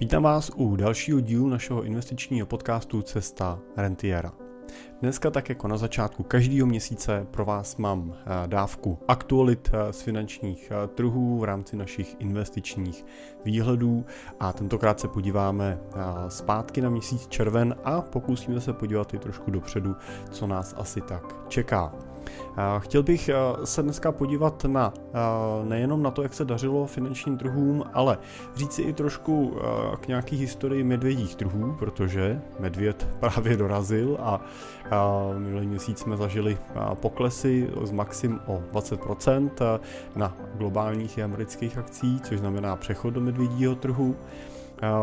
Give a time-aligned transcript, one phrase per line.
[0.00, 4.32] Vítám vás u dalšího dílu našeho investičního podcastu Cesta Rentiera.
[5.00, 10.02] Dneska tak jako na začátku každého měsíce pro vás mám eh, dávku aktualit eh, z
[10.02, 13.04] finančních eh, trhů v rámci našich investičních
[13.44, 14.04] výhledů
[14.40, 15.78] a tentokrát se podíváme
[16.28, 19.96] zpátky na měsíc červen a pokusíme se podívat i trošku dopředu,
[20.30, 22.15] co nás asi tak čeká.
[22.78, 23.30] Chtěl bych
[23.64, 24.92] se dneska podívat na
[25.64, 28.18] nejenom na to, jak se dařilo finančním trhům, ale
[28.54, 29.56] říct si i trošku
[30.00, 34.40] k nějaký historii medvědích trhů, protože medvěd právě dorazil a
[35.38, 36.58] minulý měsíc jsme zažili
[36.94, 39.80] poklesy z maxim o 20%
[40.16, 44.16] na globálních i amerických akcích, což znamená přechod do medvědího trhu.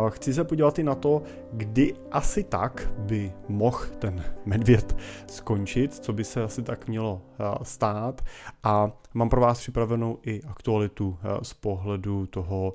[0.10, 1.22] Chci se podívat i na to,
[1.54, 7.22] kdy asi tak by mohl ten medvěd skončit, co by se asi tak mělo
[7.64, 8.22] stát
[8.64, 12.74] a mám pro vás připravenou i aktualitu z pohledu toho,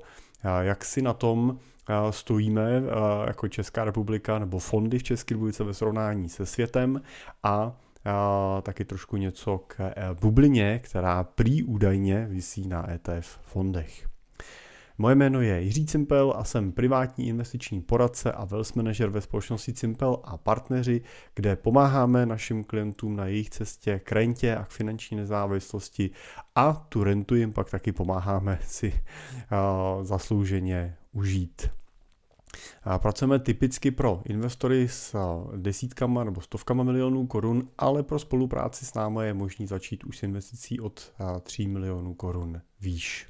[0.61, 1.59] jak si na tom
[2.09, 2.83] stojíme
[3.27, 7.01] jako Česká republika nebo fondy v České republice ve srovnání se světem
[7.43, 7.73] a
[8.61, 14.09] taky trošku něco k bublině, která prý údajně visí na ETF fondech.
[15.01, 19.73] Moje jméno je Jiří Cimpel a jsem privátní investiční poradce a wealth manager ve společnosti
[19.73, 21.01] Cimpel a partneři,
[21.35, 26.09] kde pomáháme našim klientům na jejich cestě k rentě a k finanční nezávislosti
[26.55, 31.69] a tu rentu jim pak taky pomáháme si uh, zaslouženě užít.
[32.97, 35.15] Pracujeme typicky pro investory s
[35.55, 40.23] desítkama nebo stovkama milionů korun, ale pro spolupráci s námi je možný začít už s
[40.23, 43.28] investicí od 3 milionů korun výš.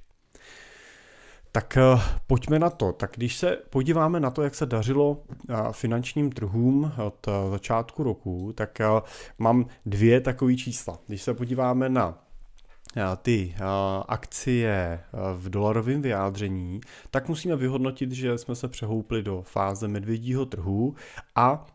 [1.52, 2.92] Tak eh, pojďme na to.
[2.92, 8.04] Tak když se podíváme na to, jak se dařilo eh, finančním trhům od eh, začátku
[8.04, 8.82] roku, tak
[9.38, 11.00] mám dvě takové čísla.
[11.08, 12.24] Když se podíváme na
[13.22, 13.56] ty
[14.08, 15.00] akcie
[15.36, 20.96] v dolarovém vyjádření, tak musíme vyhodnotit, že jsme se přehoupli do fáze medvědího trhu
[21.36, 21.66] a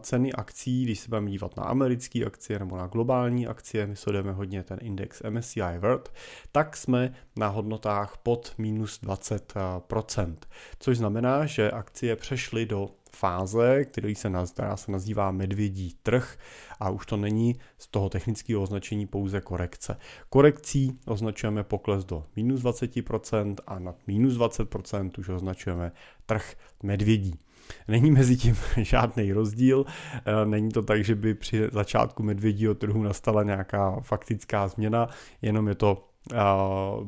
[0.00, 4.32] ceny akcí, když se budeme dívat na americké akcie nebo na globální akcie, my sledujeme
[4.32, 6.12] hodně ten index MSCI World,
[6.52, 10.36] tak jsme na hodnotách pod minus 20%,
[10.78, 16.38] což znamená, že akcie přešly do fáze, který se, která se nazývá medvědí trh
[16.80, 19.96] a už to není z toho technického označení pouze korekce.
[20.28, 25.92] Korekcí označujeme pokles do minus 20% a nad minus 20% už označujeme
[26.26, 27.40] trh medvědí.
[27.88, 29.84] Není mezi tím žádný rozdíl,
[30.14, 35.08] eh, není to tak, že by při začátku medvědího trhu nastala nějaká faktická změna,
[35.42, 36.36] jenom je to eh,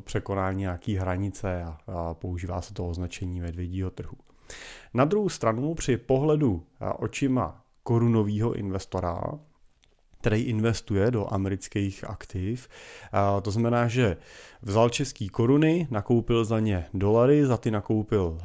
[0.03, 4.17] překonání nějaký hranice a používá se to označení medvědího trhu.
[4.93, 9.21] Na druhou stranu při pohledu eh, očima korunového investora,
[10.21, 12.67] který investuje do amerických aktiv.
[13.41, 14.17] To znamená, že
[14.61, 18.37] vzal český koruny, nakoupil za ně dolary, za ty nakoupil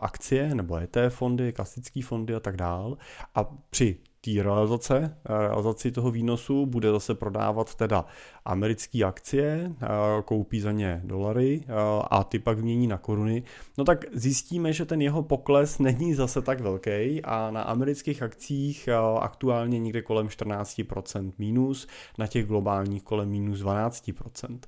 [0.00, 2.96] akcie nebo ETF fondy, klasické fondy a tak dál.
[3.34, 8.04] A při té realizace, realizaci toho výnosu bude zase prodávat teda
[8.44, 9.72] americké akcie,
[10.24, 11.64] koupí za ně dolary
[12.10, 13.42] a ty pak mění na koruny,
[13.78, 18.88] no tak zjistíme, že ten jeho pokles není zase tak velký a na amerických akcích
[19.20, 21.86] aktuálně někde kolem 14% mínus,
[22.18, 24.58] na těch globálních kolem minus 12%.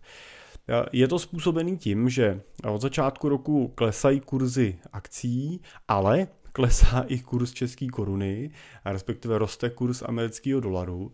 [0.93, 2.41] Je to způsobený tím, že
[2.72, 8.50] od začátku roku klesají kurzy akcí, ale klesá i kurz české koruny,
[8.84, 11.12] respektive roste kurz amerického dolaru.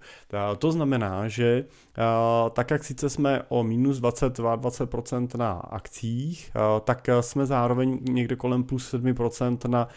[0.58, 1.64] To znamená, že
[2.52, 6.52] tak jak sice jsme o minus 20-20% na akcích,
[6.84, 9.88] tak jsme zároveň někde kolem plus 7% na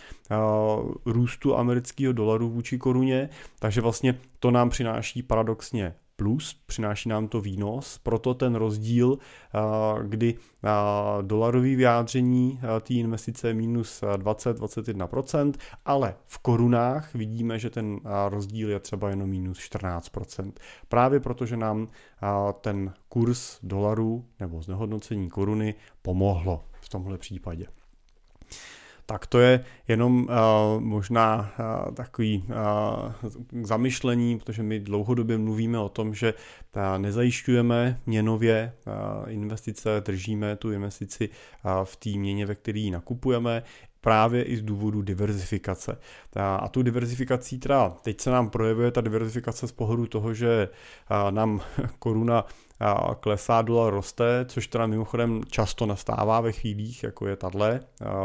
[1.05, 3.29] růstu amerického dolaru vůči koruně,
[3.59, 9.17] takže vlastně to nám přináší paradoxně plus, přináší nám to výnos, proto ten rozdíl,
[10.03, 10.35] kdy
[11.21, 15.53] dolarový vyjádření té investice je minus 20-21%,
[15.85, 17.99] ale v korunách vidíme, že ten
[18.29, 20.51] rozdíl je třeba jenom minus 14%.
[20.87, 21.87] Právě protože nám
[22.61, 27.65] ten kurz dolaru nebo znehodnocení koruny pomohlo v tomhle případě
[29.05, 35.90] tak to je jenom uh, možná uh, takový uh, zamyšlení, protože my dlouhodobě mluvíme o
[35.90, 42.55] tom, že uh, nezajišťujeme měnově uh, investice, držíme tu investici uh, v té měně, ve
[42.55, 43.63] které ji nakupujeme,
[44.02, 45.97] právě i z důvodu diverzifikace.
[46.35, 50.69] A tu diverzifikací teda teď se nám projevuje ta diverzifikace z pohledu toho, že
[51.29, 51.61] nám
[51.99, 52.46] koruna
[53.19, 57.79] klesá, dolar roste, což teda mimochodem často nastává ve chvílích, jako je tadle,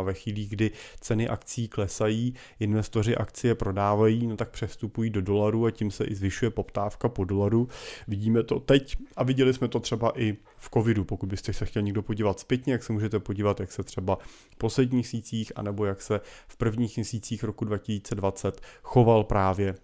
[0.04, 0.70] ve chvílích, kdy
[1.00, 6.14] ceny akcí klesají, investoři akcie prodávají, no tak přestupují do dolaru a tím se i
[6.14, 7.68] zvyšuje poptávka po dolaru.
[8.08, 11.04] Vidíme to teď a viděli jsme to třeba i v covidu.
[11.04, 14.18] Pokud byste se chtěl někdo podívat zpětně, jak se můžete podívat, jak se třeba
[14.50, 19.74] v posledních měsících, anebo jak se v prvních měsících roku 2020 choval právě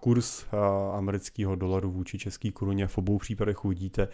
[0.00, 0.44] kurz
[0.92, 2.86] amerického dolaru vůči české koruně.
[2.86, 4.08] V obou případech uvidíte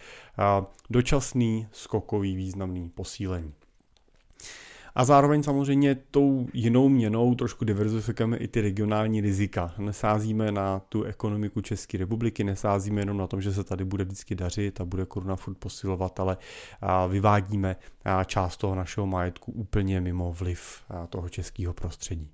[0.89, 3.53] dočasný, skokový, významný posílení.
[4.95, 9.73] A zároveň samozřejmě tou jinou měnou trošku diverzifikujeme i ty regionální rizika.
[9.77, 14.35] Nesázíme na tu ekonomiku České republiky, nesázíme jenom na tom, že se tady bude vždycky
[14.35, 16.37] dařit a bude koruna furt posilovat, ale
[17.09, 17.75] vyvádíme
[18.25, 22.31] část toho našeho majetku úplně mimo vliv toho českého prostředí.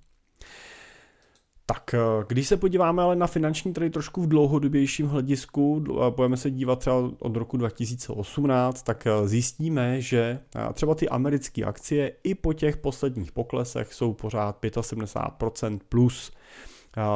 [1.68, 5.84] Tak eh, když se podíváme ale na finanční trhy trošku v dlouhodobějším hledisku,
[6.16, 11.64] budeme se dívat třeba od roku 2018, tak eh, zjistíme, že eh, třeba ty americké
[11.64, 16.32] akcie i po těch posledních poklesech jsou pořád 75% plus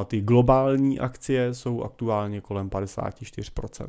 [0.05, 3.87] ty globální akcie jsou aktuálně kolem 54%.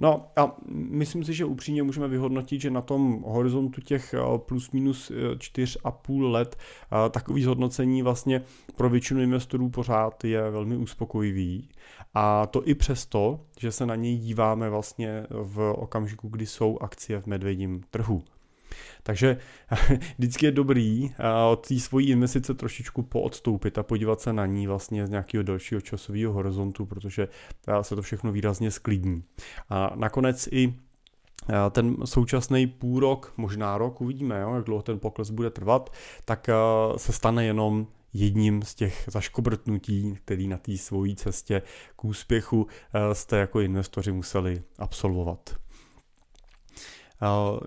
[0.00, 4.70] No a myslím si, že upřímně můžeme vyhodnotit, že na tom horizontu těch eh, plus
[4.70, 8.42] minus 4,5 eh, let eh, takový zhodnocení vlastně
[8.76, 11.68] pro většinu investorů pořád je velmi uspokojivý.
[12.14, 17.20] A to i přesto, že se na něj díváme vlastně v okamžiku, kdy jsou akcie
[17.20, 18.22] v medvědím trhu.
[19.02, 19.36] Takže
[20.18, 21.14] vždycky je dobrý
[21.50, 25.80] od té svojí investice trošičku poodstoupit a podívat se na ní vlastně z nějakého dalšího
[25.80, 27.28] časového horizontu, protože
[27.82, 29.22] se to všechno výrazně sklidní.
[29.68, 30.74] A nakonec i
[31.70, 35.92] ten současný půl rok, možná rok, uvidíme, jo, jak dlouho ten pokles bude trvat,
[36.24, 36.50] tak
[36.96, 41.62] se stane jenom jedním z těch zaškobrtnutí, který na té svojí cestě
[41.96, 42.66] k úspěchu
[43.12, 45.56] jste jako investoři museli absolvovat.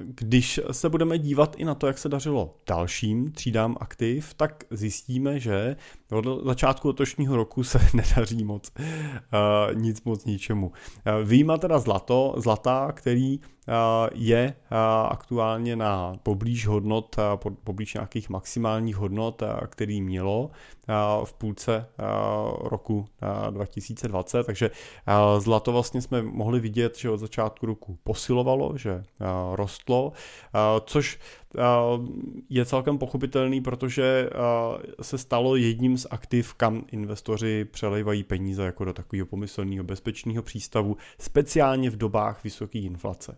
[0.05, 5.39] Když se budeme dívat i na to, jak se dařilo dalším třídám aktiv, tak zjistíme,
[5.39, 5.75] že
[6.11, 8.71] od začátku letošního roku se nedaří moc
[9.73, 10.71] nic moc ničemu.
[11.23, 13.39] Výjima teda zlato, zlata, který
[14.13, 14.55] je
[15.09, 17.15] aktuálně na poblíž hodnot,
[17.63, 20.51] poblíž nějakých maximálních hodnot, který mělo
[21.23, 21.85] v půlce
[22.59, 23.05] roku
[23.49, 24.71] 2020, takže
[25.37, 29.03] zlato vlastně jsme mohli vidět, že od začátku roku posilovalo, že
[29.53, 30.11] rostlo,
[30.85, 31.19] což
[32.49, 34.29] je celkem pochopitelný, protože
[35.01, 40.97] se stalo jedním z aktiv, kam investoři přelejvají peníze jako do takového pomyslného bezpečného přístavu,
[41.19, 43.37] speciálně v dobách vysoké inflace.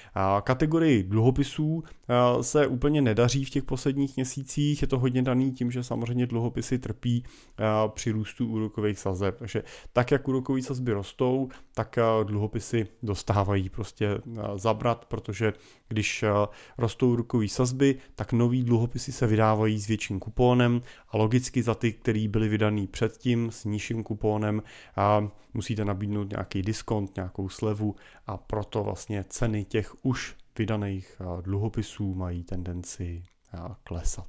[0.43, 1.83] Kategorii dluhopisů
[2.41, 6.79] se úplně nedaří v těch posledních měsících, je to hodně daný tím, že samozřejmě dluhopisy
[6.79, 7.23] trpí
[7.87, 9.35] při růstu úrokových sazeb.
[9.39, 9.63] Takže
[9.93, 14.21] tak, jak úrokové sazby rostou, tak dluhopisy dostávají prostě
[14.55, 15.53] zabrat, protože
[15.87, 16.25] když
[16.77, 21.93] rostou úrokové sazby, tak nový dluhopisy se vydávají s větším kupónem a logicky za ty,
[21.93, 24.63] které byly vydaný předtím s nižším kupónem,
[25.53, 27.95] musíte nabídnout nějaký diskont, nějakou slevu
[28.27, 34.27] a proto vlastně ceny těch už vydaných eh, dluhopisů mají tendenci eh, klesat.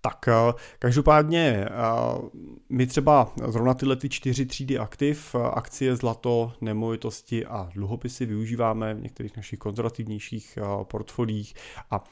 [0.00, 1.68] Tak eh, každopádně
[2.68, 9.02] my třeba zrovna tyhle ty čtyři třídy aktiv, akcie, zlato, nemovitosti a dluhopisy využíváme v
[9.02, 11.54] některých našich konzervativnějších portfolích
[11.90, 12.04] a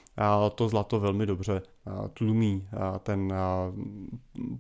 [0.54, 1.62] to zlato velmi dobře
[2.14, 2.68] tlumí
[3.02, 3.34] ten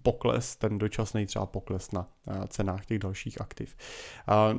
[0.02, 2.06] pokles, ten dočasný třeba pokles na
[2.48, 3.76] cenách těch dalších aktiv.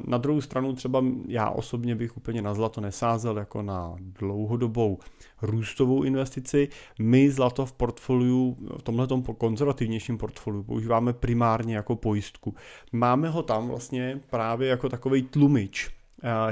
[0.07, 4.99] Na druhou stranu třeba já osobně bych úplně na zlato nesázel jako na dlouhodobou
[5.41, 6.69] růstovou investici.
[6.99, 9.07] My zlato v portfoliu, v tomhle
[9.37, 12.55] konzervativnějším portfoliu používáme primárně jako pojistku.
[12.91, 15.89] Máme ho tam vlastně právě jako takový tlumič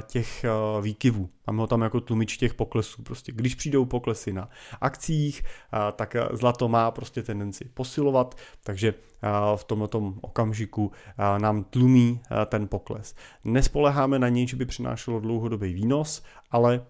[0.02, 0.50] těch eh,
[0.82, 1.30] výkyvů.
[1.48, 3.04] Máme ho tam jako tlumič těch poklesů.
[3.04, 4.50] Prostě když přijdou poklesy na
[4.82, 8.94] akcích, eh, tak zlato má prostě tendenci posilovat, takže
[9.56, 10.92] v tomto okamžiku
[11.38, 13.16] nám tlumí ten pokles.
[13.44, 16.86] Nespoleháme na něj, že by přinášelo dlouhodobý výnos, ale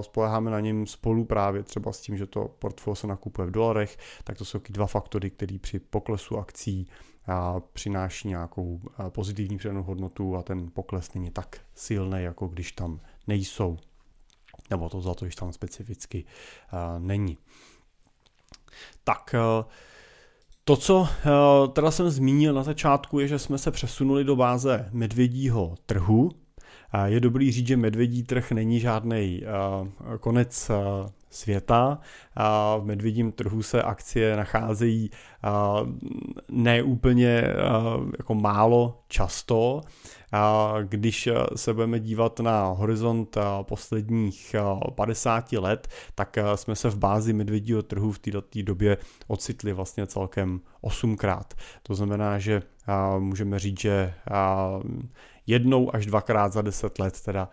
[0.00, 3.98] spoleháme na něm spolu právě třeba s tím, že to portfolio se nakupuje v dolarech,
[4.24, 6.88] tak to jsou ty dva faktory, které při poklesu akcí
[7.72, 13.78] přináší nějakou pozitivní přidanou hodnotu a ten pokles není tak silný, jako když tam nejsou.
[14.70, 16.24] Nebo to za to, když tam specificky
[16.98, 17.38] není.
[19.04, 19.34] Tak
[20.64, 21.08] to, co
[21.72, 26.30] teda jsem zmínil na začátku, je, že jsme se přesunuli do báze medvědího trhu.
[27.04, 29.42] Je dobrý říct, že medvědí trh není žádný
[30.20, 30.70] konec
[31.30, 31.98] světa.
[32.36, 35.10] A v medvědím trhu se akcie nacházejí
[36.50, 37.44] neúplně
[38.18, 39.80] jako málo často.
[40.82, 44.56] Když se budeme dívat na horizont posledních
[44.94, 48.96] 50 let, tak jsme se v bázi medvědího trhu v této době
[49.26, 51.44] ocitli vlastně celkem 8krát.
[51.82, 52.62] To znamená, že
[53.18, 54.14] můžeme říct, že
[55.46, 57.48] jednou až dvakrát za deset let, teda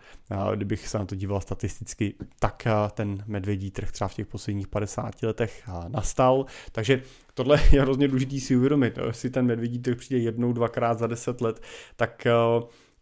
[0.54, 5.22] kdybych se na to díval statisticky, tak ten medvědí trh třeba v těch posledních 50
[5.22, 6.46] letech nastal.
[6.72, 7.02] Takže
[7.34, 8.98] tohle je hrozně důležitý si uvědomit.
[9.06, 11.62] Jestli ten medvědí trh přijde jednou, dvakrát za deset let,
[11.96, 12.26] tak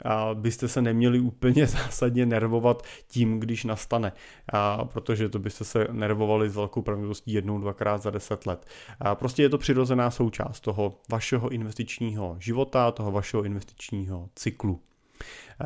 [0.05, 4.13] a byste se neměli úplně zásadně nervovat tím, když nastane,
[4.53, 8.67] a protože to byste se nervovali s velkou pravděpodobností jednou, dvakrát za deset let.
[9.01, 14.81] A prostě je to přirozená součást toho vašeho investičního života, toho vašeho investičního cyklu.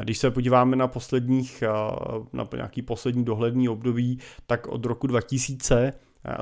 [0.00, 1.62] Když se podíváme na posledních,
[2.32, 5.92] na nějaký poslední dohledný období, tak od roku 2000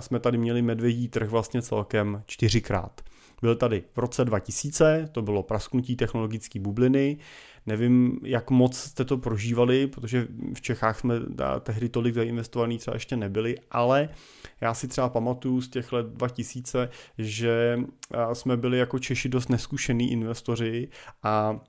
[0.01, 3.01] jsme tady měli medvědí trh vlastně celkem čtyřikrát.
[3.43, 7.19] Byl tady v roce 2000, to bylo prasknutí technologické bubliny,
[7.67, 11.15] Nevím, jak moc jste to prožívali, protože v Čechách jsme
[11.61, 14.09] tehdy tolik zainvestovaný třeba ještě nebyli, ale
[14.61, 17.79] já si třeba pamatuju z těch let 2000, že
[18.33, 20.89] jsme byli jako Češi dost neskušený investoři
[21.23, 21.61] a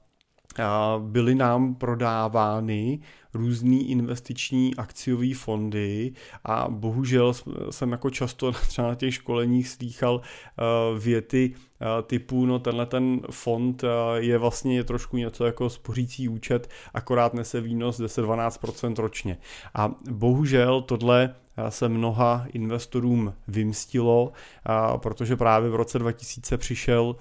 [1.00, 3.00] byly nám prodávány
[3.34, 7.34] různý investiční akciové fondy a bohužel
[7.70, 13.22] jsem jako často třeba na těch školeních slýchal eh, věty eh, typu, no tenhle ten
[13.32, 19.38] fond eh, je vlastně trošku něco jako spořící účet, akorát nese výnos 10-12% ročně.
[19.74, 21.36] A bohužel tohle
[21.70, 24.32] se mnoha investorům vymstilo,
[24.98, 27.16] protože právě v roce 2000 přišel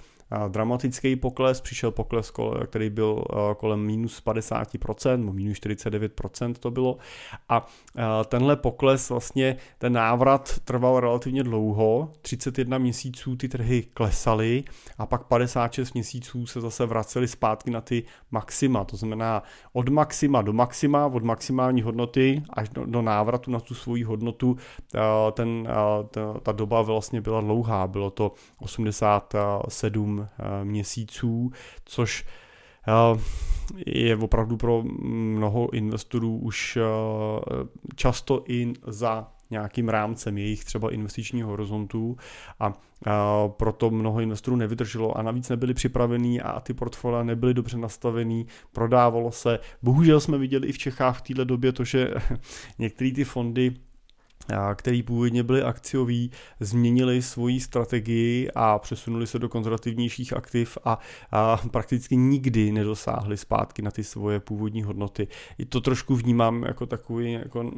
[0.47, 2.31] dramatický pokles, přišel pokles,
[2.65, 3.23] který byl
[3.57, 6.97] kolem minus 50%, nebo minus 49% to bylo.
[7.49, 7.67] A
[8.25, 14.63] tenhle pokles, vlastně ten návrat trval relativně dlouho, 31 měsíců ty trhy klesaly
[14.97, 20.41] a pak 56 měsíců se zase vracely zpátky na ty maxima, to znamená od maxima
[20.41, 24.57] do maxima, od maximální hodnoty až do, do návratu na tu svoji hodnotu,
[25.33, 25.67] ten,
[26.09, 31.51] ta, ta doba vlastně byla dlouhá, bylo to 87 Eh, měsíců,
[31.85, 32.25] což
[32.87, 33.19] eh,
[33.85, 36.81] je opravdu pro mnoho investorů už eh,
[37.95, 42.17] často i za nějakým rámcem jejich třeba investičního horizontu
[42.59, 42.73] a,
[43.47, 49.31] proto mnoho investorů nevydrželo a navíc nebyli připravení a ty portfolia nebyly dobře nastavený, prodávalo
[49.31, 49.59] se.
[49.81, 52.13] Bohužel jsme viděli i v Čechách v této době to, že
[52.79, 53.73] některé ty fondy
[54.75, 60.99] který původně byli akcioví, změnili svoji strategii a přesunuli se do konzervativnějších aktiv a,
[61.31, 65.27] a prakticky nikdy nedosáhli zpátky na ty svoje původní hodnoty.
[65.57, 67.71] I to trošku vnímám jako takový jako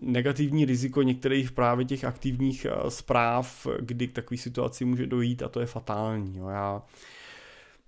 [0.00, 5.60] negativní riziko některých právě těch aktivních zpráv, kdy k takové situaci může dojít a to
[5.60, 6.38] je fatální.
[6.38, 6.48] Jo.
[6.48, 6.82] Já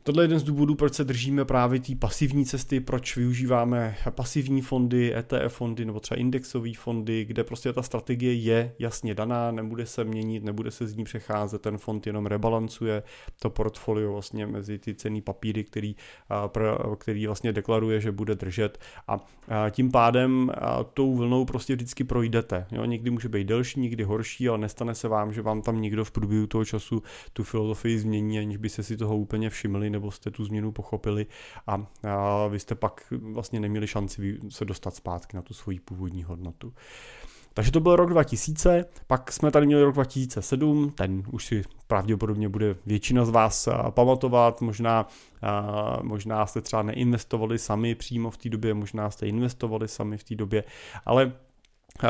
[0.07, 4.63] Tohle je jeden z důvodů, proč se držíme právě té pasivní cesty, proč využíváme pasivní
[4.63, 9.87] fondy, ETF fondy nebo třeba indexové fondy, kde prostě ta strategie je jasně daná, nebude
[9.87, 13.03] se měnit, nebude se z ní přecházet, ten fond jenom rebalancuje
[13.39, 15.97] to portfolio vlastně mezi ty cený papíry, který,
[16.99, 19.27] který vlastně deklaruje, že bude držet a
[19.71, 20.53] tím pádem
[20.95, 22.67] tou vlnou prostě vždycky projdete.
[22.73, 22.85] Jo?
[22.85, 26.11] Někdy může být delší, někdy horší, ale nestane se vám, že vám tam někdo v
[26.11, 30.31] průběhu toho času tu filozofii změní, aniž by se si toho úplně všimli nebo jste
[30.31, 31.27] tu změnu pochopili
[31.67, 36.25] a, a vy jste pak vlastně neměli šanci se dostat zpátky na tu svoji původní
[36.25, 36.73] hodnotu.
[37.55, 42.49] Takže to byl rok 2000, pak jsme tady měli rok 2007, ten už si pravděpodobně
[42.49, 45.07] bude většina z vás pamatovat, možná,
[46.03, 50.35] možná jste třeba neinvestovali sami přímo v té době, možná jste investovali sami v té
[50.35, 50.65] době,
[51.05, 51.33] ale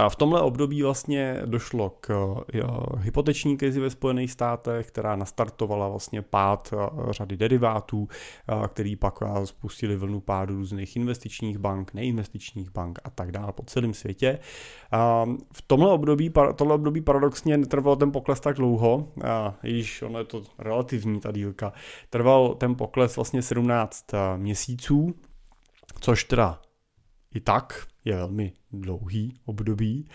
[0.08, 2.34] v tomhle období vlastně došlo k
[2.98, 6.74] hypoteční krizi ve Spojených státech, která nastartovala vlastně pád
[7.10, 8.08] řady derivátů,
[8.68, 13.94] který pak spustili vlnu pádu různých investičních bank, neinvestičních bank a tak dále po celém
[13.94, 14.38] světě.
[15.52, 19.08] V tomhle období, tohle období paradoxně netrval ten pokles tak dlouho,
[19.62, 21.72] již ono je to relativní ta dílka,
[22.10, 24.04] trval ten pokles vlastně 17
[24.36, 25.14] měsíců,
[26.00, 26.60] což teda
[27.36, 30.08] i tak je velmi dlouhý období,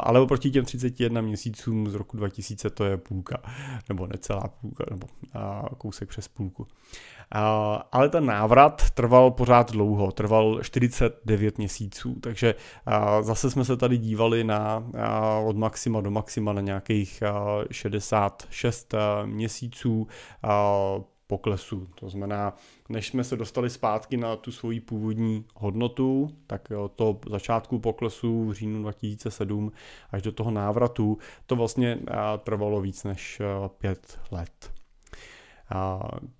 [0.00, 3.42] ale oproti těm 31 měsícům z roku 2000 to je půlka,
[3.88, 5.06] nebo necelá půlka, nebo
[5.78, 6.66] kousek přes půlku.
[7.92, 12.54] Ale ten návrat trval pořád dlouho, trval 49 měsíců, takže
[13.20, 14.84] zase jsme se tady dívali na
[15.46, 17.22] od maxima do maxima na nějakých
[17.70, 20.06] 66 měsíců
[21.26, 21.86] poklesu.
[21.94, 22.54] To znamená,
[22.92, 28.52] než jsme se dostali zpátky na tu svoji původní hodnotu, tak to začátku poklesu v
[28.52, 29.72] říjnu 2007
[30.10, 31.98] až do toho návratu, to vlastně
[32.38, 33.42] trvalo víc než
[33.78, 34.72] pět let.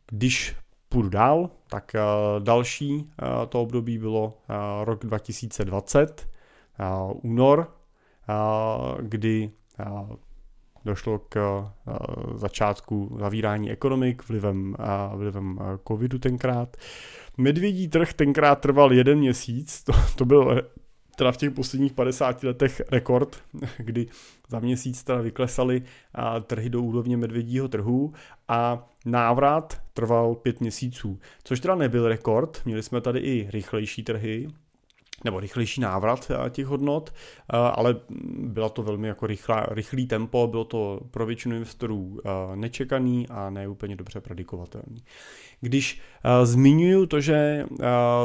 [0.06, 0.56] Když
[0.88, 1.92] půjdu dál, tak
[2.38, 3.10] další
[3.48, 4.34] to období bylo
[4.84, 6.28] rok 2020,
[7.12, 7.76] únor,
[9.00, 9.50] kdy
[10.84, 11.64] došlo k
[12.34, 14.76] začátku zavírání ekonomik vlivem,
[15.14, 15.58] vlivem
[15.88, 16.76] covidu tenkrát.
[17.36, 20.62] Medvědí trh tenkrát trval jeden měsíc, to, to byl
[21.16, 23.42] teda v těch posledních 50 letech rekord,
[23.78, 24.06] kdy
[24.48, 25.82] za měsíc teda vyklesaly
[26.46, 28.12] trhy do úrovně medvědího trhu
[28.48, 34.48] a návrat trval pět měsíců, což teda nebyl rekord, měli jsme tady i rychlejší trhy,
[35.24, 37.96] nebo rychlejší návrat eh, těch hodnot, eh, ale
[38.38, 43.50] byla to velmi jako rychlá, rychlý tempo, bylo to pro většinu investorů eh, nečekaný a
[43.50, 45.04] ne úplně dobře predikovatelný.
[45.60, 46.00] Když
[46.42, 47.66] zmiňuju to, že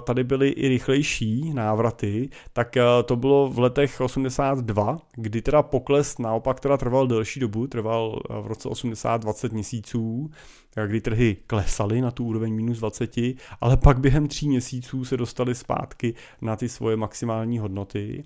[0.04, 6.60] tady byly i rychlejší návraty, tak to bylo v letech 82, kdy teda pokles naopak
[6.60, 10.32] teda trval delší dobu, trval v roce 80 20 měsíců,
[10.86, 13.17] kdy trhy klesaly na tu úroveň minus 20,
[13.62, 18.24] ale pak během tří měsíců se dostali zpátky na ty svoje maximální hodnoty.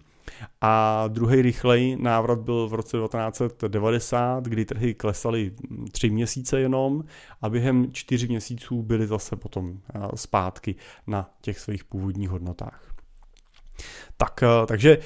[0.62, 5.52] A druhý rychlej návrat byl v roce 1990, kdy trhy klesaly
[5.92, 7.04] tři měsíce jenom
[7.42, 9.80] a během čtyři měsíců byly zase potom
[10.16, 10.76] zpátky
[11.08, 12.94] na těch svých původních hodnotách.
[14.18, 14.98] Tak, takže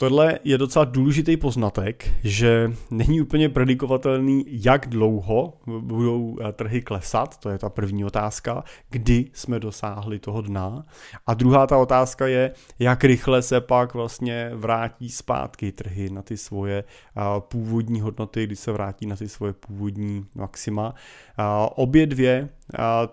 [0.00, 7.36] Tohle je docela důležitý poznatek, že není úplně predikovatelný, jak dlouho budou eh, trhy klesat,
[7.36, 10.86] to je ta první otázka, kdy jsme dosáhli toho dna.
[11.26, 16.36] A druhá ta otázka je, jak rychle se pak vlastně vrátí zpátky trhy na ty
[16.36, 20.94] svoje eh, původní hodnoty, kdy se vrátí na ty svoje původní maxima.
[21.38, 21.42] Eh,
[21.74, 22.48] obě dvě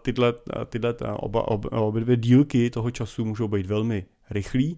[0.01, 0.33] tyhle,
[0.65, 4.77] tyhle oba, obě dvě dílky toho času můžou být velmi rychlý,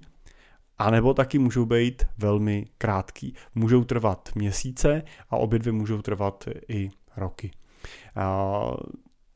[0.79, 3.33] a nebo taky můžou být velmi krátký.
[3.55, 7.51] Můžou trvat měsíce a obě dvě můžou trvat i roky.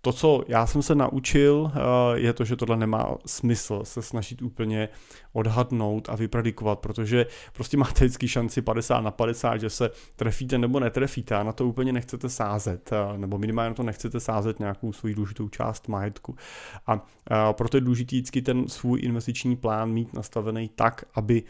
[0.03, 1.72] To, co já jsem se naučil,
[2.13, 4.89] je to, že tohle nemá smysl se snažit úplně
[5.34, 10.79] odhadnout a vypredikovat, protože prostě máte vždycky šanci 50 na 50, že se trefíte nebo
[10.79, 15.15] netrefíte a na to úplně nechcete sázet, nebo minimálně na to nechcete sázet nějakou svoji
[15.15, 16.36] důležitou část majetku.
[16.88, 21.43] A proto je důležitý vždycky ten svůj investiční plán mít nastavený tak, aby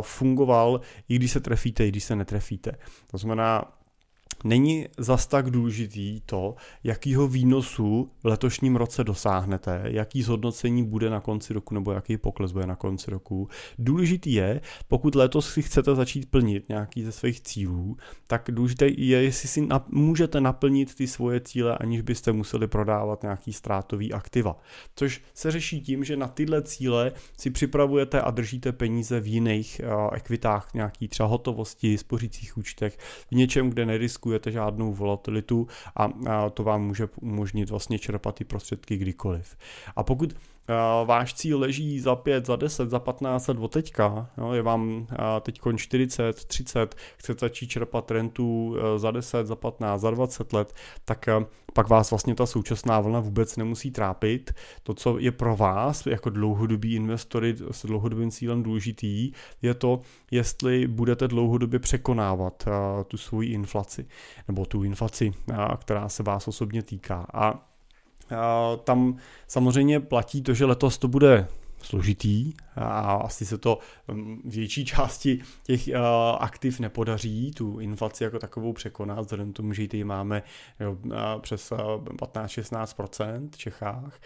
[0.00, 2.72] fungoval, i když se trefíte, i když se netrefíte.
[3.10, 3.64] To znamená,
[4.44, 11.20] není zas tak důležitý to, jakýho výnosu v letošním roce dosáhnete, jaký zhodnocení bude na
[11.20, 13.48] konci roku nebo jaký pokles bude na konci roku.
[13.78, 19.22] Důležitý je, pokud letos si chcete začít plnit nějaký ze svých cílů, tak důležité je,
[19.22, 24.58] jestli si na, můžete naplnit ty svoje cíle, aniž byste museli prodávat nějaký ztrátový aktiva.
[24.96, 29.80] Což se řeší tím, že na tyhle cíle si připravujete a držíte peníze v jiných
[29.84, 32.98] uh, ekvitách, nějaký třeba hotovosti, spořících účtech,
[33.30, 35.66] v něčem, kde neriskujete neriskujete žádnou volatilitu
[35.96, 36.10] a
[36.50, 39.56] to vám může umožnit vlastně čerpat ty prostředky kdykoliv.
[39.96, 40.36] A pokud
[41.04, 45.06] váš cíl leží za 5, za 10, za 15 let od teďka, jo, je vám
[45.40, 50.74] teď 40, 30, chcete začít čerpat rentu e, za 10, za 15, za 20 let,
[51.04, 51.28] tak
[51.74, 54.52] pak vás vlastně ta současná vlna vůbec nemusí trápit.
[54.82, 60.00] To, co je pro vás jako dlouhodobí investory s dlouhodobým cílem důležitý, je to,
[60.30, 62.64] jestli budete dlouhodobě překonávat
[63.08, 64.06] tu svoji inflaci,
[64.48, 65.32] nebo tu inflaci,
[65.76, 67.26] která se vás osobně týká.
[67.34, 67.73] A
[68.84, 69.16] tam
[69.48, 71.48] samozřejmě platí to, že letos to bude
[71.82, 75.94] složitý a asi se to mm, větší části těch uh,
[76.38, 80.42] aktiv nepodaří tu inflaci jako takovou překonat, vzhledem tomu, že ji máme
[80.80, 84.20] jo, uh, přes uh, 15-16% v Čechách,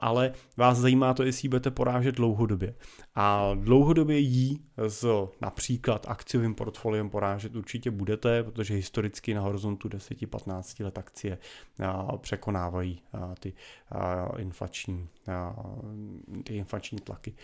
[0.00, 2.74] ale vás zajímá to, jestli budete porážet dlouhodobě.
[3.14, 10.84] A dlouhodobě jí s například akciovým portfoliem porážet určitě budete, protože historicky na horizontu 10-15
[10.84, 11.38] let akcie
[12.20, 13.02] překonávají
[13.38, 13.52] ty
[14.38, 15.08] inflační,
[16.44, 17.34] ty inflační tlaky.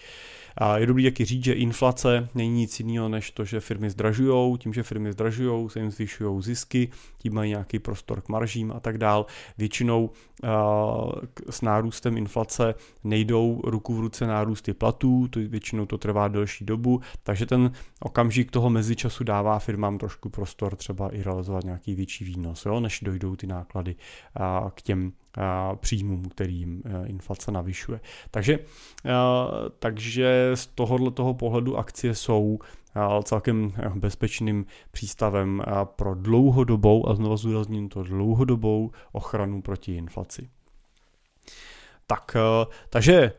[0.57, 4.59] A je dobrý taky říct, že inflace není nic jiného, než to, že firmy zdražují,
[4.59, 8.81] tím, že firmy zdražují, se jim zvyšují zisky, tím mají nějaký prostor k maržím a
[8.81, 9.27] tak dál.
[9.59, 10.11] Většinou
[11.51, 17.01] s nárůstem inflace nejdou ruku v ruce nárůsty platů, to většinou to trvá delší dobu,
[17.23, 22.67] takže ten okamžik toho mezičasu dává firmám trošku prostor třeba i realizovat nějaký větší výnos,
[22.67, 23.97] jo, než dojdou ty náklady
[24.75, 25.13] k těm
[25.81, 28.01] příjmům, kterým e, inflace navyšuje.
[28.31, 28.59] Takže,
[29.79, 32.59] takže z tohohle toho pohledu akcie jsou
[33.23, 40.49] celkem e, bezpečným přístavem pro dlouhodobou, a znovu zdůrazním to, dlouhodobou ochranu proti inflaci.
[42.07, 43.33] Tak, e, takže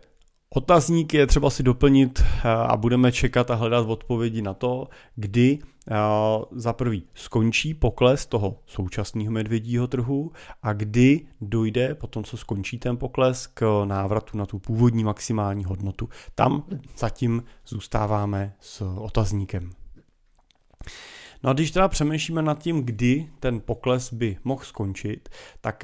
[0.55, 5.59] Otazník je třeba si doplnit a budeme čekat a hledat odpovědi na to, kdy
[6.51, 10.31] za prvý skončí pokles toho současného medvědího trhu
[10.63, 15.63] a kdy dojde po tom, co skončí ten pokles, k návratu na tu původní maximální
[15.63, 16.09] hodnotu.
[16.35, 16.63] Tam
[16.97, 19.71] zatím zůstáváme s otazníkem.
[21.43, 25.29] No a když teda přemýšlíme nad tím, kdy ten pokles by mohl skončit,
[25.61, 25.83] tak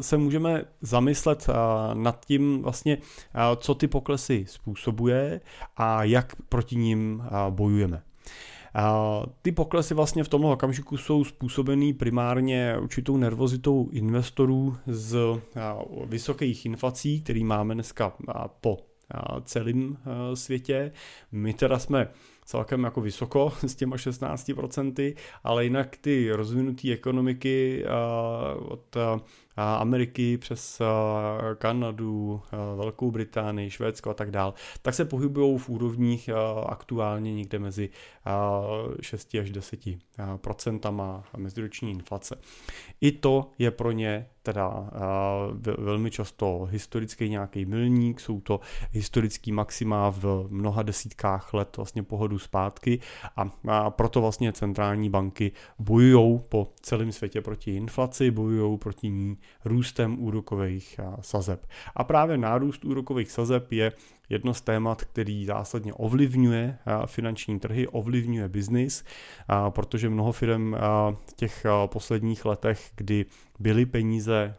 [0.00, 1.46] se můžeme zamyslet
[1.94, 2.98] nad tím vlastně,
[3.56, 5.40] co ty poklesy způsobuje
[5.76, 8.02] a jak proti ním bojujeme.
[9.42, 15.18] Ty poklesy vlastně v tomhle okamžiku jsou způsobený primárně určitou nervozitou investorů z
[16.06, 18.12] vysokých inflací, který máme dneska
[18.60, 18.78] po
[19.44, 19.96] celém
[20.34, 20.92] světě.
[21.32, 22.08] My teda jsme
[22.48, 27.84] celkem jako vysoko s těma 16%, ale jinak ty rozvinuté ekonomiky
[28.58, 28.96] od
[29.56, 30.82] Ameriky přes
[31.58, 32.42] Kanadu,
[32.76, 36.30] Velkou Británii, Švédsko a tak dál, tak se pohybují v úrovních
[36.66, 37.88] aktuálně někde mezi
[39.00, 39.80] 6 až 10
[40.36, 42.38] procentama meziroční inflace.
[43.00, 44.90] I to je pro ně teda
[45.78, 48.60] velmi často historický nějaký milník, jsou to
[48.92, 53.00] historický maxima v mnoha desítkách let vlastně pohodu zpátky
[53.36, 59.38] a, a proto vlastně centrální banky bojují po celém světě proti inflaci, bojují proti ní
[59.64, 61.66] růstem úrokových sazeb.
[61.96, 63.92] A právě nárůst úrokových sazeb je
[64.28, 69.04] jedno z témat, který zásadně ovlivňuje finanční trhy, ovlivňuje biznis,
[69.70, 70.74] protože mnoho firm
[71.26, 73.26] v těch posledních letech, kdy
[73.58, 74.54] byly peníze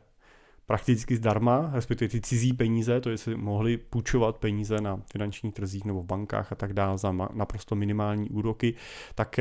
[0.69, 5.85] prakticky zdarma, respektive ty cizí peníze, to je, si mohli půjčovat peníze na finančních trzích
[5.85, 8.73] nebo v bankách a tak dále za naprosto minimální úroky,
[9.15, 9.37] tak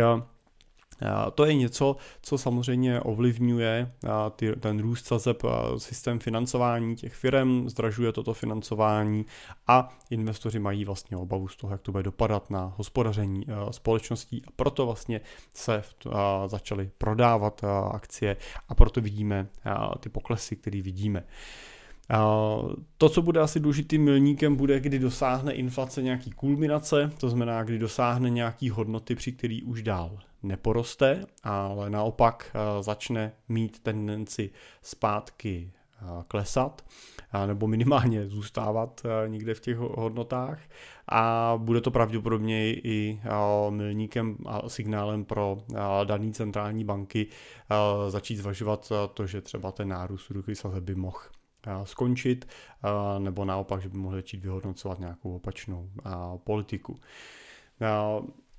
[1.35, 3.93] to je něco, co samozřejmě ovlivňuje
[4.61, 5.43] ten růst sazeb,
[5.79, 9.27] systém financování těch firm, zdražuje toto financování
[9.67, 14.51] a investoři mají vlastně obavu z toho, jak to bude dopadat na hospodaření společností a
[14.57, 15.21] proto vlastně
[15.55, 15.83] se
[16.47, 18.37] začaly prodávat akcie
[18.69, 19.49] a proto vidíme
[20.01, 21.25] ty poklesy, které vidíme.
[22.99, 27.79] To, co bude asi důležitým milníkem, bude, kdy dosáhne inflace nějaký kulminace, to znamená, kdy
[27.79, 34.51] dosáhne nějaký hodnoty, při který už dál neporoste, ale naopak začne mít tendenci
[34.83, 35.73] zpátky
[36.29, 36.85] klesat
[37.47, 40.61] nebo minimálně zůstávat někde v těch hodnotách.
[41.09, 43.21] A bude to pravděpodobně i
[43.71, 45.59] milníkem a signálem pro
[46.05, 47.27] daný centrální banky
[48.09, 51.19] začít zvažovat to, že třeba ten nárůst úrokových sazeb by mohl
[51.85, 52.49] skončit,
[53.19, 55.91] nebo naopak, že by mohli začít vyhodnocovat nějakou opačnou
[56.37, 56.97] politiku.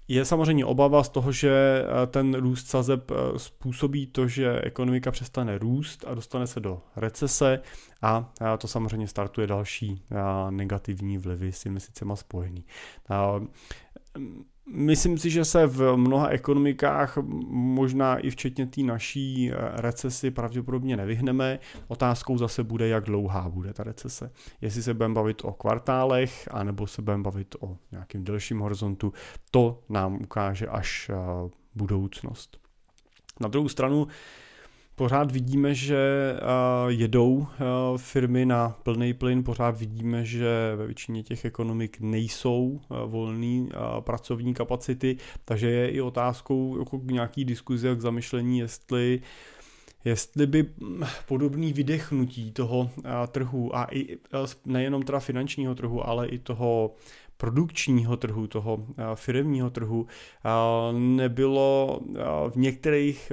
[0.07, 6.05] Je samozřejmě obava z toho, že ten růst sazeb způsobí to, že ekonomika přestane růst
[6.07, 7.61] a dostane se do recese
[8.01, 10.03] a to samozřejmě startuje další
[10.49, 12.65] negativní vlivy s investicemi spojený.
[14.71, 20.97] Myslím si, že se v mnoha ekonomikách, možná i včetně té naší eh, recesi, pravděpodobně
[20.97, 21.59] nevyhneme.
[21.87, 24.31] Otázkou zase bude, jak dlouhá bude ta recese.
[24.61, 29.13] Jestli se budeme bavit o kvartálech, anebo se budeme bavit o nějakým delším horizontu,
[29.51, 31.15] to nám ukáže až eh,
[31.75, 32.57] budoucnost.
[33.39, 34.07] Na druhou stranu,
[34.99, 36.35] pořád vidíme, že
[36.87, 37.47] jedou
[37.97, 45.17] firmy na plný plyn, pořád vidíme, že ve většině těch ekonomik nejsou volné pracovní kapacity,
[45.45, 49.21] takže je i otázkou jako nějaký diskuze k zamyšlení, jestli
[50.05, 50.65] jestli by
[51.27, 52.89] podobný vydechnutí toho
[53.31, 54.17] trhu a i
[54.65, 56.95] nejenom teda finančního trhu, ale i toho
[57.39, 60.49] produkčního trhu, toho eh, firmního trhu, eh,
[60.93, 63.31] nebylo eh, v některých,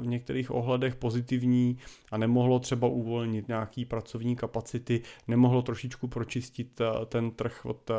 [0.00, 1.78] v některých ohledech pozitivní
[2.10, 7.90] a nemohlo třeba uvolnit nějaký pracovní kapacity, nemohlo trošičku pročistit ten trh od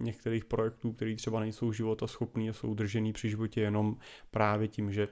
[0.00, 3.96] některých projektů, které třeba nejsou života schopný a jsou držený při životě jenom
[4.30, 5.08] právě tím, že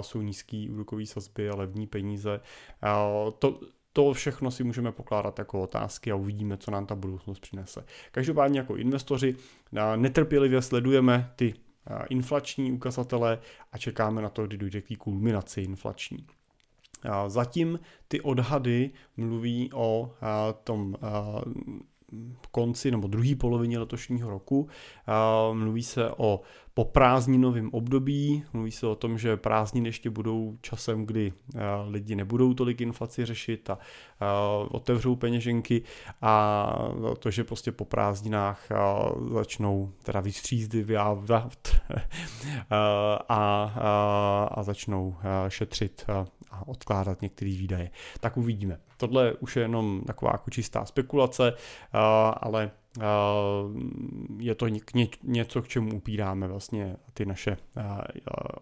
[0.00, 2.40] jsou nízký úrokový sazby a levní peníze.
[3.38, 3.60] To,
[3.92, 7.84] to všechno si můžeme pokládat jako otázky a uvidíme, co nám ta budoucnost přinese.
[8.12, 9.36] Každopádně jako investoři
[9.96, 11.54] netrpělivě sledujeme ty
[12.08, 13.38] inflační ukazatele
[13.72, 16.26] a čekáme na to, kdy dojde k kulminaci inflační.
[17.26, 20.14] Zatím ty odhady mluví o
[20.64, 20.96] tom
[22.50, 24.68] konci nebo druhé polovině letošního roku.
[25.52, 26.40] Mluví se o
[26.74, 31.32] poprázdninovém období, mluví se o tom, že prázdniny ještě budou časem, kdy
[31.88, 33.78] lidi nebudou tolik inflaci řešit a
[34.70, 35.82] otevřou peněženky
[36.22, 38.68] a to, že prostě po prázdninách
[39.32, 41.06] začnou teda vystřízdy a,
[43.28, 45.16] a, a začnou
[45.48, 46.26] šetřit a
[46.66, 47.90] odkládat některé výdaje.
[48.20, 48.78] Tak uvidíme.
[48.96, 51.52] Tohle už je jenom taková jako čistá spekulace,
[52.36, 52.70] ale
[54.38, 54.66] je to
[55.22, 57.56] něco, k čemu upíráme vlastně ty naše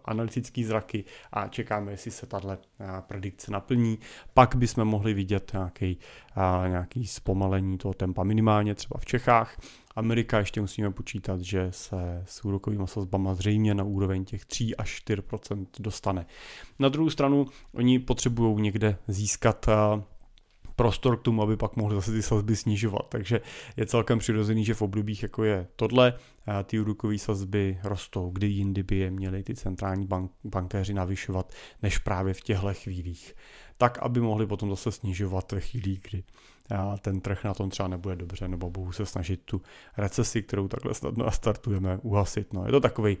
[0.05, 2.57] analytické zraky a čekáme, jestli se tahle
[3.07, 3.99] predikce naplní.
[4.33, 5.97] Pak bychom mohli vidět nějaký,
[6.67, 9.61] nějaký zpomalení toho tempa minimálně třeba v Čechách.
[9.95, 15.01] Amerika ještě musíme počítat, že se s úrokovými sazbama zřejmě na úroveň těch 3 až
[15.07, 16.25] 4% dostane.
[16.79, 19.65] Na druhou stranu oni potřebují někde získat
[20.81, 23.05] prostor k tomu, aby pak mohli zase ty sazby snižovat.
[23.09, 23.41] Takže
[23.77, 26.13] je celkem přirozený, že v obdobích jako je tohle,
[26.63, 31.97] ty úrokové sazby rostou, kdy jindy by je měli ty centrální bank, bankéři navyšovat, než
[31.97, 33.35] právě v těchto chvílích.
[33.77, 36.23] Tak, aby mohli potom zase snižovat ve chvíli, kdy
[37.01, 39.61] ten trh na tom třeba nebude dobře, nebo budou se snažit tu
[39.97, 42.53] recesi, kterou takhle snadno startujeme, uhasit.
[42.53, 43.17] No, je to takový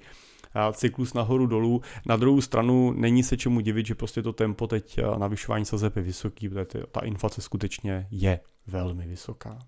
[0.73, 1.81] cyklus nahoru dolů.
[2.05, 6.01] Na druhou stranu není se čemu divit, že prostě to tempo teď navyšování sazeb je
[6.01, 9.59] vysoký, protože ta inflace skutečně je velmi vysoká.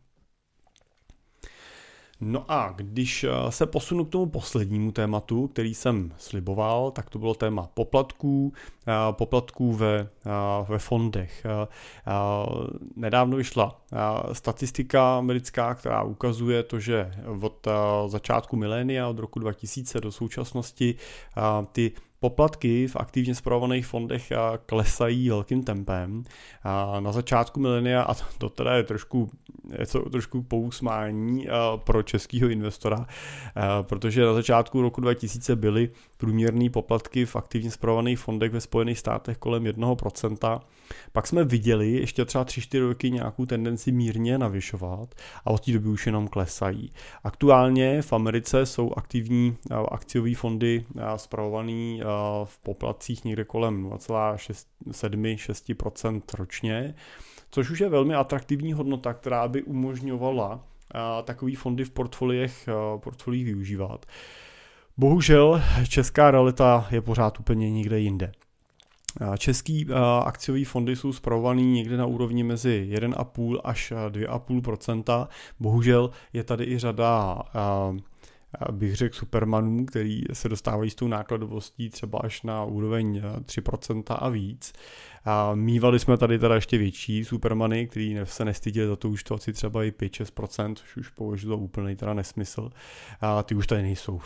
[2.26, 7.20] No a když eh, se posunu k tomu poslednímu tématu, který jsem sliboval, tak to
[7.20, 8.54] bylo téma poplatků,
[8.88, 10.30] eh, poplatků ve, eh,
[10.68, 11.46] ve fondech.
[12.96, 13.82] Nedávno vyšla
[14.34, 17.68] statistika americká, která ukazuje to, že od
[18.08, 20.96] začátku milénia, od roku 2000 do současnosti,
[21.72, 21.92] ty
[22.24, 24.32] poplatky v aktivně zpravovaných fondech
[24.66, 26.24] klesají velkým tempem.
[27.00, 29.30] Na začátku milenia, a to teda je trošku,
[29.80, 33.06] je to trošku pousmání pro českého investora,
[33.82, 39.38] protože na začátku roku 2000 byly průměrné poplatky v aktivně zpravovaných fondech ve Spojených státech
[39.38, 40.60] kolem 1%.
[41.12, 45.16] Pak jsme viděli ještě třeba 3-4 roky nějakou tendenci mírně navyšovat
[45.46, 46.94] a od té doby už jenom klesají.
[47.24, 49.58] Aktuálně v Americe jsou aktivní
[49.92, 52.00] akciové fondy zpravované
[52.44, 56.96] v poplatcích někde kolem 0,7-6% ročně,
[57.50, 60.64] což už je velmi atraktivní hodnota, která by umožňovala
[61.24, 64.06] takový fondy v portfoliech, portfoliích využívat.
[64.98, 68.32] Bohužel česká realita je pořád úplně někde jinde.
[69.38, 69.88] Český
[70.24, 75.28] akciový fondy jsou zpravovaný někde na úrovni mezi 1,5 až 2,5%
[75.60, 77.42] Bohužel je tady i řada
[78.72, 84.30] bych řekl supermanů, který se dostávají s tou nákladovostí třeba až na úroveň 3% a
[84.30, 84.74] víc.
[85.26, 89.54] A mývali jsme tady teda ještě větší supermany, který se nestyděli za to účtovat si
[89.54, 92.70] třeba i 5-6%, což už považuji za úplný teda nesmysl.
[93.22, 94.22] A ty už tady nejsou.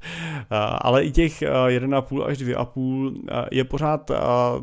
[0.80, 4.10] Ale i těch 1,5 až 2,5 je pořád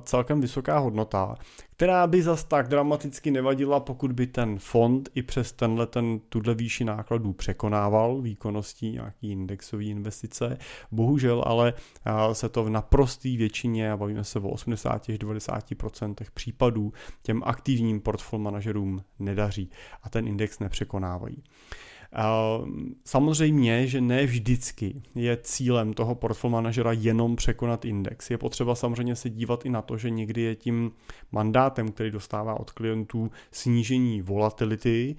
[0.04, 1.36] celkem vysoká hodnota,
[1.78, 6.56] která by zas tak dramaticky nevadila, pokud by ten fond i přes tenhle ten, tuhle
[6.56, 10.58] výši nákladů překonával výkonností nějaký indexový investice.
[10.92, 11.74] Bohužel ale
[12.34, 18.02] se to v naprostý většině, a bavíme se o 80 až 90% případů, těm aktivním
[18.02, 19.70] portfolio manažerům nedaří
[20.04, 21.44] a ten index nepřekonávají.
[23.04, 28.32] Samozřejmě, že ne vždycky je cílem toho portfolio manažera jenom překonat index.
[28.32, 30.92] Je potřeba samozřejmě se dívat i na to, že někdy je tím
[31.32, 35.16] mandátem, který dostává od klientů, snížení volatility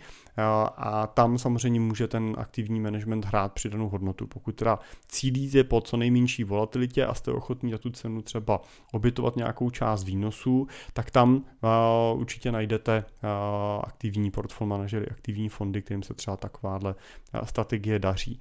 [0.77, 4.27] a tam samozřejmě může ten aktivní management hrát přidanou hodnotu.
[4.27, 8.61] Pokud teda cílíte po co nejmenší volatilitě a jste ochotní za tu cenu třeba
[8.93, 11.45] obytovat nějakou část výnosů, tak tam
[12.15, 13.05] určitě najdete
[13.85, 16.88] aktivní portfolio manažery, aktivní fondy, kterým se třeba takováhle
[17.45, 18.41] strategie daří.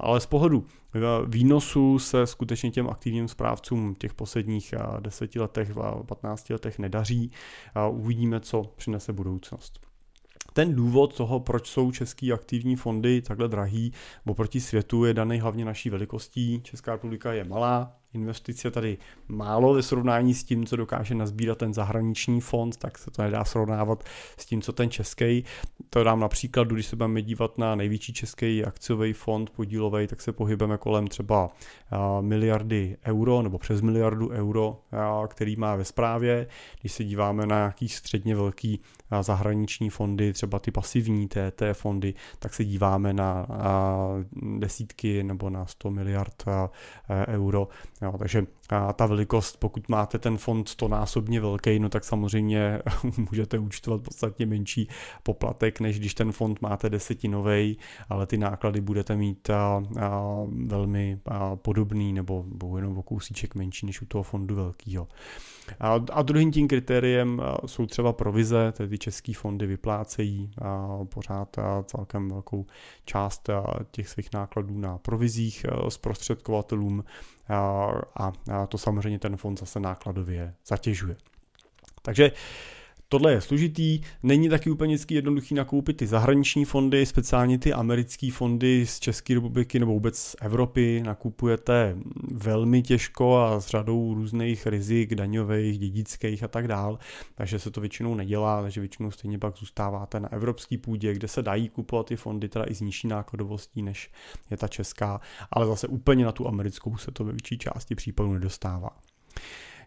[0.00, 0.66] Ale z pohledu
[1.26, 5.72] výnosu se skutečně těm aktivním správcům těch posledních deseti letech,
[6.06, 7.30] 15 letech nedaří.
[7.90, 9.80] Uvidíme, co přinese budoucnost
[10.52, 13.92] ten důvod toho, proč jsou český aktivní fondy takhle drahý
[14.26, 16.60] oproti světu, je daný hlavně naší velikostí.
[16.62, 18.98] Česká republika je malá, investic je tady
[19.28, 23.44] málo ve srovnání s tím, co dokáže nazbírat ten zahraniční fond, tak se to nedá
[23.44, 24.04] srovnávat
[24.36, 25.44] s tím, co ten český.
[25.90, 30.32] To dám například, když se budeme dívat na největší český akciový fond podílový, tak se
[30.32, 31.50] pohybujeme kolem třeba
[32.20, 34.80] miliardy euro nebo přes miliardu euro,
[35.28, 36.46] který má ve správě.
[36.80, 38.80] Když se díváme na nějaký středně velký
[39.20, 43.46] zahraniční fondy, třeba ty pasivní TT fondy, tak se díváme na
[44.58, 46.44] desítky nebo na 100 miliard
[47.28, 47.68] euro.
[48.06, 48.46] Jo, takže
[48.96, 52.82] ta velikost, pokud máte ten fond 100 násobně velký, no tak samozřejmě
[53.30, 54.88] můžete účtovat podstatně menší
[55.22, 60.22] poplatek, než když ten fond máte desetinový, ale ty náklady budete mít a, a,
[60.66, 65.08] velmi a, podobný nebo, nebo jenom o kousíček menší než u toho fondu velkého.
[65.80, 70.50] A, a druhým tím kritériem jsou třeba provize, tedy český fondy vyplácejí
[71.04, 72.66] pořád celkem velkou
[73.04, 73.48] část
[73.90, 77.04] těch svých nákladů na provizích zprostředkovatelům
[77.48, 81.16] a, a to samozřejmě ten fond zase nákladově zatěžuje.
[82.02, 82.32] Takže
[83.08, 88.30] Tohle je složitý, není taky úplně vždycky jednoduchý nakoupit ty zahraniční fondy, speciálně ty americké
[88.32, 91.02] fondy z České republiky nebo vůbec z Evropy.
[91.06, 91.96] Nakupujete
[92.32, 96.98] velmi těžko a s řadou různých rizik daňových, dědických a tak dál,
[97.34, 101.42] takže se to většinou nedělá, takže většinou stejně pak zůstáváte na evropský půdě, kde se
[101.42, 104.10] dají kupovat ty fondy teda i s nižší nákladovostí, než
[104.50, 108.32] je ta česká, ale zase úplně na tu americkou se to ve větší části případů
[108.32, 108.90] nedostává.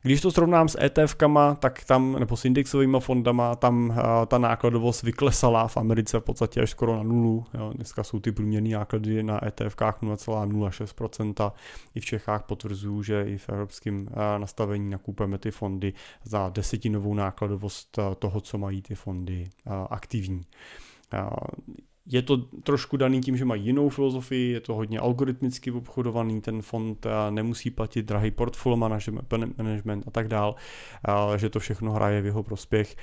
[0.01, 3.95] Když to srovnám s ETF-kama, tak tam, nebo s indexovými fondama, tam uh,
[4.27, 7.45] ta nákladovost vyklesala v Americe v podstatě až skoro na nulu.
[7.53, 7.73] Jo.
[7.75, 11.51] Dneska jsou ty průměrné náklady na ETF-kách 0,06%.
[11.95, 14.07] I v Čechách potvrzují, že i v evropském uh,
[14.37, 19.49] nastavení nakupujeme ty fondy za desetinovou nákladovost uh, toho, co mají ty fondy
[19.89, 20.41] aktivní.
[22.11, 26.61] Je to trošku daný tím, že mají jinou filozofii, je to hodně algoritmicky obchodovaný ten
[26.61, 28.77] fond, nemusí platit drahý portfolio
[29.57, 30.55] management a tak dál,
[31.35, 32.95] že to všechno hraje v jeho prospěch.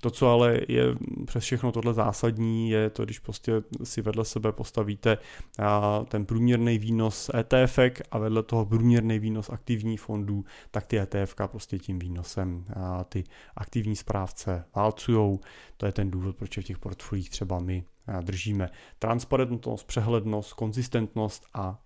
[0.00, 0.84] To, co ale je
[1.26, 3.52] přes všechno tohle zásadní, je to, když prostě
[3.84, 5.18] si vedle sebe postavíte
[6.08, 7.78] ten průměrný výnos ETF
[8.10, 12.64] a vedle toho průměrný výnos aktivních fondů, tak ty ETF prostě tím výnosem
[13.08, 13.24] ty
[13.56, 15.40] aktivní správce válcujou.
[15.76, 17.84] To je ten důvod, proč v těch portfolích třeba my
[18.20, 21.78] držíme transparentnost, přehlednost, konzistentnost a,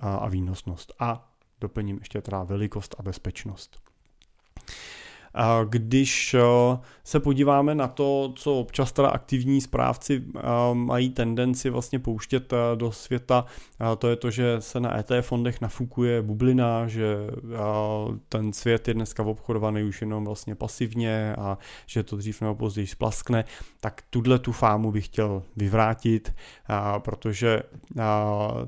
[0.00, 0.92] a výnosnost.
[0.98, 3.82] A doplním ještě teda velikost a bezpečnost.
[5.68, 10.40] Když eh, se podíváme na to, co občas teda aktivní správci eh,
[10.72, 13.44] mají tendenci vlastně pouštět eh, do světa,
[13.98, 17.16] to je to, že se na ETF fondech nafukuje bublina, že
[18.28, 22.86] ten svět je dneska obchodovaný už jenom vlastně pasivně a že to dřív nebo později
[22.86, 23.44] splaskne,
[23.80, 26.34] tak tuhle tu fámu bych chtěl vyvrátit,
[26.98, 27.62] protože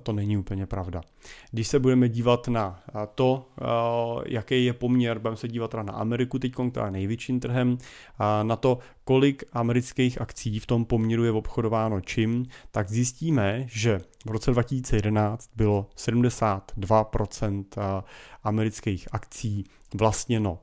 [0.02, 1.00] to není úplně pravda.
[1.50, 2.82] Když se budeme dívat na
[3.14, 3.48] to,
[4.26, 7.78] jaký je poměr, budeme se dívat na Ameriku teď, která je největším trhem,
[8.42, 14.30] na to, kolik amerických akcí v tom poměru je obchodováno čím, tak zjistíme, že v
[14.30, 17.64] roce 2011 bylo 72%
[18.42, 20.58] amerických akcí vlastněno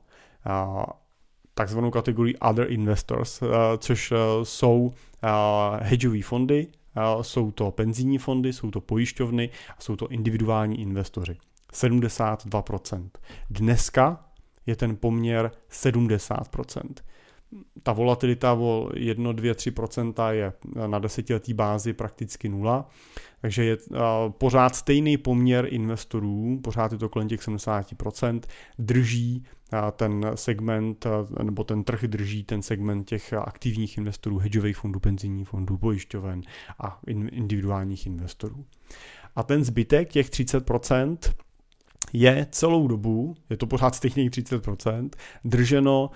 [1.54, 3.42] takzvanou kategorii Other Investors,
[3.78, 4.92] což jsou
[5.80, 6.66] hedžové fondy,
[7.22, 11.36] jsou to penzijní fondy, jsou to pojišťovny a jsou to individuální investoři.
[11.72, 13.08] 72%.
[13.50, 14.24] Dneska
[14.66, 16.82] je ten poměr 70%.
[17.82, 20.52] Ta volatilita o 1, 2, 3% je
[20.86, 22.88] na desetiletý bázi prakticky nula,
[23.40, 23.76] takže je
[24.28, 28.40] pořád stejný poměr investorů, pořád je to kolem těch 70%,
[28.78, 29.44] drží
[29.96, 31.06] ten segment,
[31.42, 36.42] nebo ten trh drží ten segment těch aktivních investorů, hedžových fondů, penzijních fondů, pojišťoven
[36.78, 38.64] a individuálních investorů.
[39.36, 41.16] A ten zbytek, těch 30%,
[42.12, 45.10] je celou dobu, je to pořád stejných 30%,
[45.44, 46.10] drženo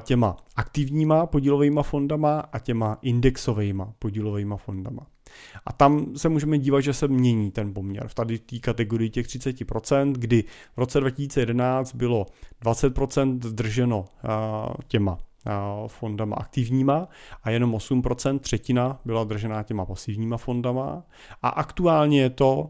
[0.00, 5.06] těma aktivníma podílovými fondama a těma indexovými podílovými fondama.
[5.66, 9.26] A tam se můžeme dívat, že se mění ten poměr v tady té kategorii těch
[9.26, 10.44] 30%, kdy
[10.76, 12.26] v roce 2011 bylo
[12.64, 14.04] 20% drženo
[14.88, 15.18] těma
[15.86, 17.08] fondama aktivníma
[17.42, 21.02] a jenom 8%, třetina byla držená těma pasivníma fondama
[21.42, 22.68] a aktuálně je to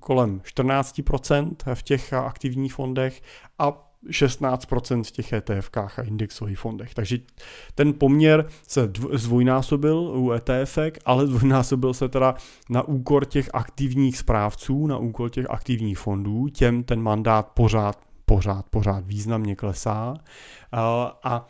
[0.00, 3.22] kolem 14% v těch aktivních fondech
[3.58, 6.94] a 16% v těch ETFkách a indexových fondech.
[6.94, 7.18] Takže
[7.74, 12.34] ten poměr se zdvojnásobil u ETF, ale zdvojnásobil se teda
[12.70, 18.66] na úkor těch aktivních správců, na úkor těch aktivních fondů, těm ten mandát pořád, pořád,
[18.70, 20.14] pořád významně klesá.
[21.22, 21.46] A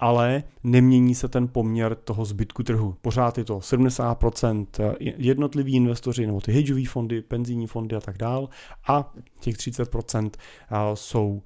[0.00, 2.96] ale nemění se ten poměr toho zbytku trhu.
[3.00, 8.18] Pořád je to 70% eh, jednotliví investoři nebo ty hedžové fondy, penzijní fondy a tak
[8.18, 8.48] dál
[8.88, 11.42] a těch 30% eh, jsou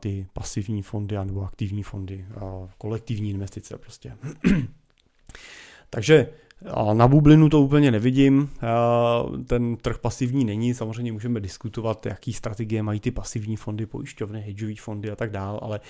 [0.00, 2.24] ty pasivní fondy nebo aktivní fondy,
[2.78, 4.16] kolektivní investice prostě.
[5.90, 6.28] Takže
[6.92, 8.50] na bublinu to úplně nevidím,
[9.46, 14.74] ten trh pasivní není, samozřejmě můžeme diskutovat, jaký strategie mají ty pasivní fondy, pojišťovny, hedžové
[14.74, 15.80] fondy a tak dál, ale,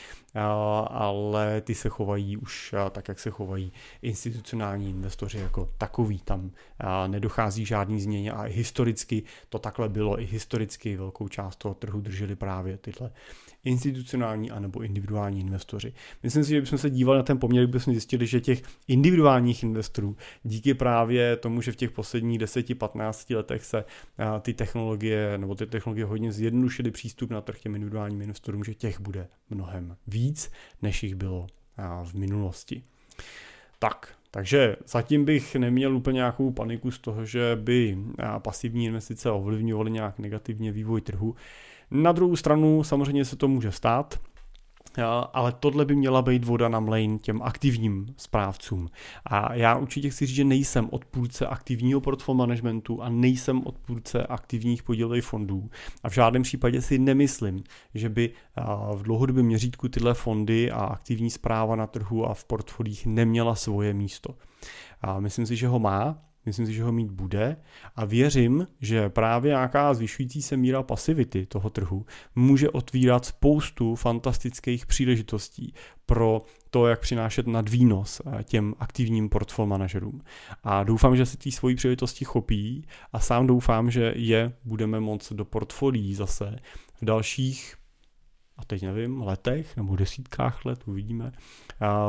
[0.89, 6.51] ale ty se chovají už tak, jak se chovají institucionální investoři jako takový, tam
[7.07, 12.37] nedochází žádný změně a historicky to takhle bylo, i historicky velkou část toho trhu drželi
[12.37, 13.11] právě tyhle
[13.67, 15.93] institucionální anebo individuální investoři.
[16.23, 20.17] Myslím si, že bychom se dívali na ten poměr, bychom zjistili, že těch individuálních investorů
[20.43, 23.85] díky právě tomu, že v těch posledních 10-15 letech se
[24.41, 29.01] ty technologie nebo ty technologie hodně zjednodušily přístup na trh těm individuálním investorům, že těch
[29.01, 30.51] bude mnohem víc,
[30.83, 31.47] než jich bylo
[32.05, 32.83] v minulosti.
[33.79, 37.99] Tak, takže zatím bych neměl úplně nějakou paniku z toho, že by
[38.39, 41.35] pasivní investice ovlivňovaly nějak negativně vývoj trhu.
[41.91, 44.21] Na druhou stranu samozřejmě se to může stát,
[45.33, 48.89] ale tohle by měla být voda na mlejn těm aktivním správcům.
[49.25, 54.83] A já určitě chci říct, že nejsem odpůrce aktivního portfolio managementu a nejsem odpůrce aktivních
[54.83, 55.71] podílových fondů.
[56.03, 57.65] A v žádném případě si nemyslím,
[57.95, 58.33] že by
[58.95, 63.95] v dlouhodobém měřítku tyhle fondy a aktivní zpráva na trhu a v portfolích neměla svoje
[63.95, 64.35] místo.
[65.01, 67.57] A myslím si, že ho má, Myslím si, že ho mít bude
[67.97, 74.87] a věřím, že právě nějaká zvyšující se míra pasivity toho trhu může otvírat spoustu fantastických
[74.87, 75.75] příležitostí
[76.07, 80.23] pro to, jak přinášet nadvýnos eh, těm aktivním portfolio manažerům.
[80.65, 85.33] A doufám, že se tí svojí příležitosti chopí a sám doufám, že je budeme moct
[85.33, 86.59] do portfolií zase
[87.01, 87.75] v dalších
[88.59, 91.33] a teď nevím, letech nebo desítkách let, uvidíme,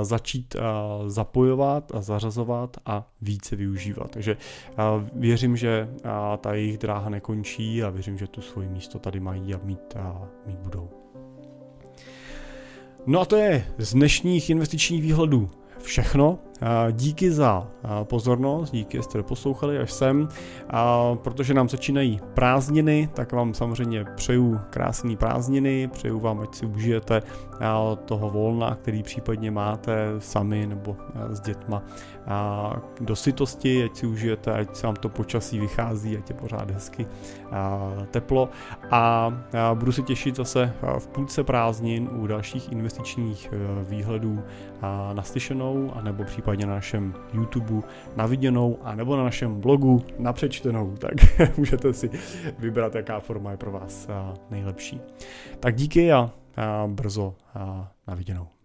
[0.02, 0.56] začít
[1.08, 4.12] zapojovat a zařazovat a více využívat.
[4.12, 4.38] Takže
[5.14, 5.90] věřím, že
[6.38, 10.28] ta jejich dráha nekončí a věřím, že tu svoje místo tady mají a mít, a
[10.46, 10.90] mít budou.
[13.06, 15.50] No a to je z dnešních investičních výhledů
[15.82, 16.40] všechno.
[16.92, 17.68] Díky za
[18.04, 20.28] pozornost, díky, že jste poslouchali až sem.
[21.16, 27.22] Protože nám začínají prázdniny, tak vám samozřejmě přeju krásné prázdniny, přeju vám, ať si užijete
[28.06, 30.98] toho volna, který případně máte sami nebo
[31.30, 31.84] s dětma.
[33.02, 37.08] Do sytosti, ať si užijete, ať se vám to počasí vychází, ať je pořád hezky
[38.12, 38.50] teplo.
[38.92, 39.32] A
[39.74, 44.44] budu se těšit zase v půlce prázdnin u dalších investičních e, výhledů
[45.14, 51.14] naslyšenou, anebo případně na našem YouTube na viděnou, anebo na našem blogu na přečtenou, tak
[51.58, 52.10] můžete si
[52.60, 54.08] vybrat, jaká forma je pro vás
[54.50, 55.02] nejlepší.
[55.60, 56.32] Tak díky a
[56.88, 57.36] brzo
[58.08, 58.57] na viděnou.